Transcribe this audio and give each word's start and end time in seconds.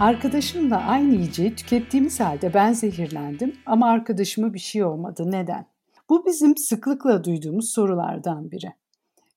Arkadaşımla 0.00 0.76
aynı 0.76 1.14
yiyeceği 1.14 1.54
tükettiğimiz 1.54 2.20
halde 2.20 2.54
ben 2.54 2.72
zehirlendim 2.72 3.56
ama 3.66 3.90
arkadaşıma 3.90 4.54
bir 4.54 4.58
şey 4.58 4.84
olmadı. 4.84 5.30
Neden? 5.30 5.66
Bu 6.10 6.26
bizim 6.26 6.56
sıklıkla 6.56 7.24
duyduğumuz 7.24 7.70
sorulardan 7.70 8.50
biri. 8.50 8.72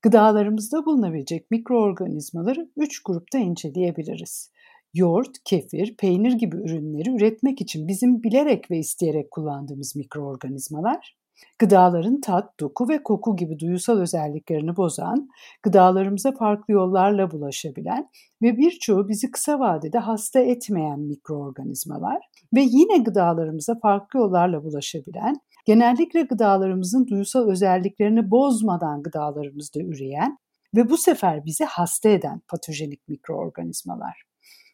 Gıdalarımızda 0.02 0.86
bulunabilecek 0.86 1.52
mikroorganizmaları 1.52 2.70
üç 2.78 3.04
grupta 3.04 3.38
inceleyebiliriz. 3.38 4.52
Yoğurt, 4.94 5.44
kefir, 5.46 5.96
peynir 5.98 6.32
gibi 6.32 6.58
ürünleri 6.58 7.16
üretmek 7.16 7.62
için 7.62 7.88
bizim 7.88 8.24
bilerek 8.24 8.72
ve 8.72 8.78
isteyerek 8.78 9.32
kullandığımız 9.32 9.96
mikroorganizmalar, 9.96 11.18
Gıdaların 11.60 12.22
tat, 12.22 12.60
doku 12.60 12.90
ve 12.90 13.04
koku 13.04 13.36
gibi 13.36 13.60
duyusal 13.60 14.00
özelliklerini 14.00 14.78
bozan, 14.78 15.30
gıdalarımıza 15.64 16.32
farklı 16.32 16.74
yollarla 16.74 17.32
bulaşabilen 17.32 18.10
ve 18.42 18.58
birçoğu 18.58 19.10
bizi 19.10 19.32
kısa 19.32 19.60
vadede 19.60 19.98
hasta 19.98 20.40
etmeyen 20.40 21.00
mikroorganizmalar 21.00 22.18
ve 22.56 22.62
yine 22.62 22.98
gıdalarımıza 22.98 23.80
farklı 23.80 24.20
yollarla 24.20 24.64
bulaşabilen, 24.64 25.36
genellikle 25.66 26.22
gıdalarımızın 26.22 27.08
duyusal 27.08 27.50
özelliklerini 27.50 28.32
bozmadan 28.32 29.04
gıdalarımızda 29.04 29.80
üreyen 29.80 30.38
ve 30.76 30.90
bu 30.90 30.98
sefer 30.98 31.46
bizi 31.46 31.66
hasta 31.66 32.10
eden 32.10 32.42
patojenik 32.48 33.08
mikroorganizmalar. 33.08 34.31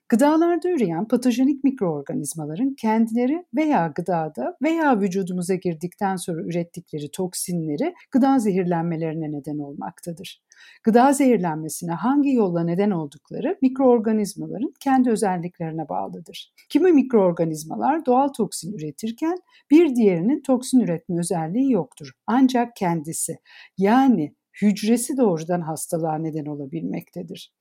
Gıdalarda 0.09 0.69
üreyen 0.69 1.07
patojenik 1.07 1.63
mikroorganizmaların 1.63 2.75
kendileri 2.75 3.45
veya 3.55 3.87
gıdada 3.95 4.57
veya 4.61 5.01
vücudumuza 5.01 5.55
girdikten 5.55 6.15
sonra 6.15 6.41
ürettikleri 6.41 7.11
toksinleri 7.11 7.93
gıda 8.11 8.39
zehirlenmelerine 8.39 9.31
neden 9.31 9.57
olmaktadır. 9.57 10.41
Gıda 10.83 11.13
zehirlenmesine 11.13 11.91
hangi 11.91 12.33
yolla 12.33 12.63
neden 12.63 12.91
oldukları 12.91 13.57
mikroorganizmaların 13.61 14.73
kendi 14.79 15.09
özelliklerine 15.09 15.89
bağlıdır. 15.89 16.53
Kimi 16.69 16.91
mikroorganizmalar 16.91 18.05
doğal 18.05 18.27
toksin 18.27 18.73
üretirken 18.73 19.37
bir 19.71 19.95
diğerinin 19.95 20.41
toksin 20.41 20.79
üretme 20.79 21.19
özelliği 21.19 21.71
yoktur. 21.71 22.11
Ancak 22.27 22.75
kendisi 22.75 23.37
yani 23.77 24.35
hücresi 24.61 25.17
doğrudan 25.17 25.61
hastalığa 25.61 26.15
neden 26.15 26.45
olabilmektedir. 26.45 27.56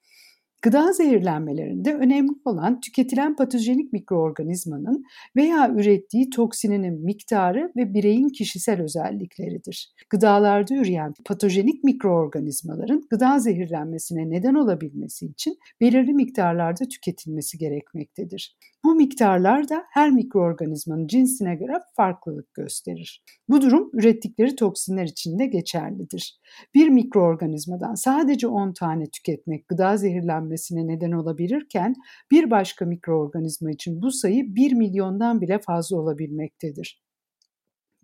Gıda 0.67 0.92
zehirlenmelerinde 0.92 1.95
önemli 1.95 2.31
olan 2.45 2.81
tüketilen 2.81 3.36
patojenik 3.36 3.92
mikroorganizmanın 3.92 5.05
veya 5.36 5.70
ürettiği 5.70 6.31
toksininin 6.31 7.05
miktarı 7.05 7.73
ve 7.77 7.95
bireyin 7.95 8.28
kişisel 8.28 8.83
özellikleridir. 8.83 9.92
Gıdalarda 10.11 10.75
üreyen 10.75 11.14
patojenik 11.25 11.84
mikroorganizmaların 11.84 13.03
gıda 13.11 13.39
zehirlenmesine 13.39 14.31
neden 14.31 14.55
olabilmesi 14.55 15.27
için 15.27 15.58
belirli 15.81 16.14
miktarlarda 16.14 16.84
tüketilmesi 16.89 17.58
gerekmektedir. 17.58 18.56
Bu 18.87 18.95
miktarlar 18.95 19.69
da 19.69 19.84
her 19.91 20.11
mikroorganizmanın 20.11 21.06
cinsine 21.06 21.55
göre 21.55 21.73
farklılık 21.97 22.55
gösterir. 22.55 23.25
Bu 23.48 23.62
durum 23.62 23.91
ürettikleri 23.92 24.56
toksinler 24.56 25.05
için 25.05 25.39
de 25.39 25.47
geçerlidir. 25.47 26.39
Bir 26.75 26.89
mikroorganizmadan 26.89 27.95
sadece 27.95 28.48
10 28.48 28.73
tane 28.73 29.05
tüketmek 29.11 29.69
gıda 29.69 29.97
zehirlenmesine 29.97 30.87
neden 30.87 31.12
olabilirken 31.12 31.95
bir 32.31 32.51
başka 32.51 32.84
mikroorganizma 32.84 33.70
için 33.70 34.03
bu 34.03 34.12
sayı 34.12 34.55
1 34.55 34.73
milyondan 34.73 35.41
bile 35.41 35.59
fazla 35.59 35.97
olabilmektedir. 35.97 37.05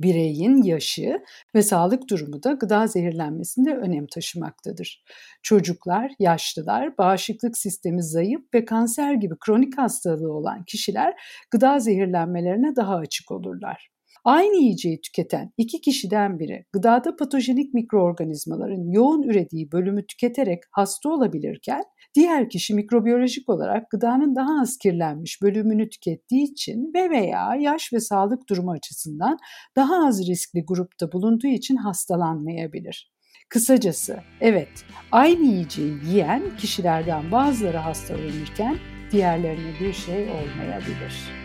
Bireyin 0.03 0.63
yaşı 0.63 1.23
ve 1.55 1.63
sağlık 1.63 2.11
durumu 2.11 2.43
da 2.43 2.53
gıda 2.53 2.87
zehirlenmesinde 2.87 3.75
önem 3.77 4.07
taşımaktadır. 4.07 5.05
Çocuklar, 5.43 6.13
yaşlılar, 6.19 6.99
bağışıklık 6.99 7.59
sistemi 7.59 8.03
zayıf 8.03 8.43
ve 8.55 8.65
kanser 8.65 9.15
gibi 9.15 9.35
kronik 9.41 9.79
hastalığı 9.79 10.33
olan 10.33 10.65
kişiler 10.65 11.15
gıda 11.51 11.79
zehirlenmelerine 11.79 12.77
daha 12.77 12.97
açık 12.97 13.31
olurlar. 13.31 13.92
Aynı 14.25 14.57
yiyeceği 14.57 15.01
tüketen 15.01 15.53
iki 15.57 15.81
kişiden 15.81 16.39
biri 16.39 16.65
gıdada 16.73 17.17
patojenik 17.17 17.75
mikroorganizmaların 17.75 18.93
yoğun 18.93 19.23
ürediği 19.23 19.73
bölümü 19.73 20.07
tüketerek 20.07 20.63
hasta 20.71 21.09
olabilirken 21.09 21.83
diğer 22.15 22.51
kişi 22.51 22.75
mikrobiyolojik 22.75 23.49
olarak 23.49 23.91
gıdanın 23.91 24.37
daha 24.37 24.61
az 24.63 24.79
kirlenmiş 24.79 25.43
bölümünü 25.43 25.89
tükettiği 25.89 26.53
için 26.53 26.93
ve 26.95 27.11
veya 27.11 27.55
yaş 27.61 27.93
ve 27.93 28.01
sağlık 28.01 28.49
durumu 28.49 28.71
açısından 28.71 29.39
daha 29.77 30.07
az 30.07 30.29
riskli 30.29 30.65
grupta 30.65 31.13
bulunduğu 31.13 31.47
için 31.47 31.77
hastalanmayabilir. 31.77 33.13
Kısacası 33.49 34.19
evet 34.41 34.85
aynı 35.13 35.45
yiyeceği 35.45 35.95
yiyen 36.07 36.57
kişilerden 36.57 37.33
bazıları 37.33 37.77
hastalanırken 37.77 38.79
diğerlerine 39.11 39.81
bir 39.81 39.93
şey 39.93 40.23
olmayabilir. 40.23 41.43